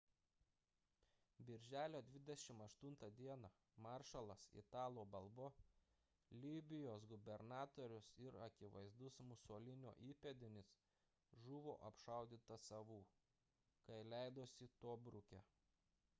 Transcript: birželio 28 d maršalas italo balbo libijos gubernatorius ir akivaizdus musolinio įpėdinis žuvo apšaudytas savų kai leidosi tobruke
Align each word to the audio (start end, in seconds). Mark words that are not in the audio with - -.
birželio 1.47 1.99
28 2.13 3.09
d 3.17 3.27
maršalas 3.87 4.45
italo 4.61 5.03
balbo 5.15 5.49
libijos 6.45 7.05
gubernatorius 7.11 8.07
ir 8.27 8.37
akivaizdus 8.45 9.19
musolinio 9.33 9.93
įpėdinis 10.13 10.71
žuvo 11.43 11.75
apšaudytas 11.91 12.65
savų 12.71 12.97
kai 13.89 13.99
leidosi 14.15 14.69
tobruke 14.87 15.43